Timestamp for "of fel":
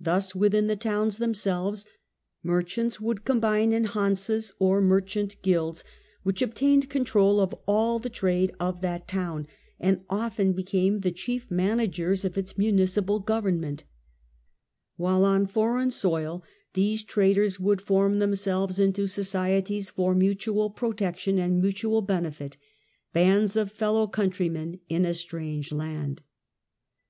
23.56-23.92